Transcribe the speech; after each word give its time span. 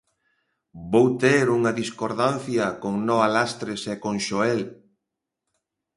Vou 0.91 1.07
ter 1.23 1.45
unha 1.57 1.71
discordancia 1.81 2.65
con 2.81 2.93
Noa 3.07 3.27
Lastres 3.35 3.81
e 3.93 3.95
con 4.03 4.15
Xoel. 4.25 4.61